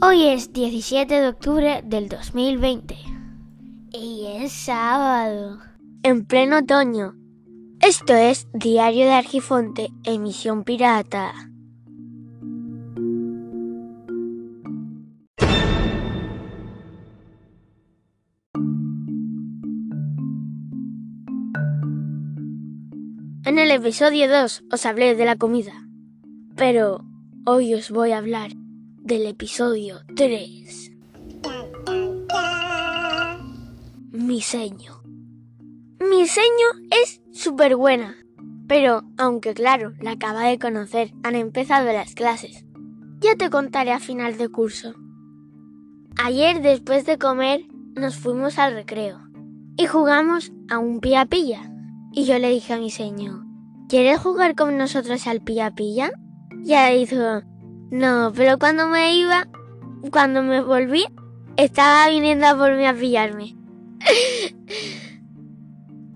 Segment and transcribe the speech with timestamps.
[0.00, 2.96] Hoy es 17 de octubre del 2020
[3.92, 5.58] y es sábado,
[6.02, 7.14] en pleno otoño.
[7.80, 11.32] Esto es Diario de Argifonte, emisión pirata.
[23.44, 25.86] En el episodio 2 os hablé de la comida,
[26.56, 27.04] pero
[27.46, 28.50] hoy os voy a hablar
[29.04, 30.92] del episodio 3.
[34.12, 35.02] Mi seño.
[36.00, 38.16] Mi seño es súper buena,
[38.66, 42.64] pero aunque claro, la acaba de conocer, han empezado las clases.
[43.20, 44.94] Ya te contaré a final de curso.
[46.16, 49.20] Ayer después de comer nos fuimos al recreo
[49.76, 51.70] y jugamos a un pilla pilla.
[52.10, 53.44] Y yo le dije a mi señor,
[53.86, 56.10] ¿quieres jugar con nosotros al pilla pilla?
[56.62, 57.42] Ya dijo,
[57.90, 59.48] no, pero cuando me iba,
[60.10, 61.04] cuando me volví,
[61.56, 63.56] estaba viniendo a por a pillarme.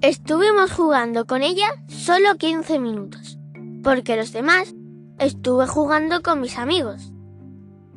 [0.00, 3.38] Estuvimos jugando con ella solo 15 minutos,
[3.82, 4.74] porque los demás
[5.18, 7.12] estuve jugando con mis amigos.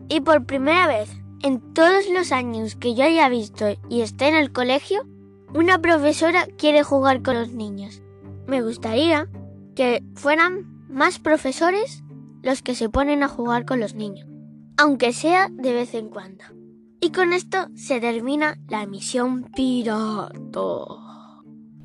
[0.08, 1.10] Y por primera vez
[1.44, 5.06] en todos los años que yo haya visto y esté en el colegio,
[5.54, 8.02] una profesora quiere jugar con los niños.
[8.48, 9.28] Me gustaría
[9.76, 12.04] que fueran más profesores
[12.42, 14.28] los que se ponen a jugar con los niños,
[14.78, 16.44] aunque sea de vez en cuando.
[17.02, 21.00] Y con esto se termina la misión Pirato.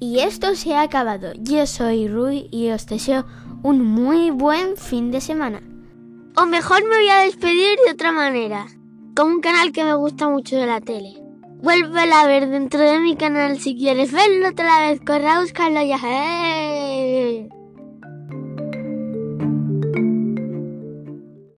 [0.01, 1.33] Y esto se ha acabado.
[1.39, 3.25] Yo soy Rui y os deseo
[3.63, 5.63] un muy buen fin de semana.
[6.37, 8.67] O mejor me voy a despedir de otra manera,
[9.15, 11.23] con un canal que me gusta mucho de la tele.
[11.63, 15.01] Vuélvela a ver dentro de mi canal si quieres verlo otra vez.
[15.01, 15.99] Corre a buscarlo ya.
[16.05, 17.49] ¡Eh!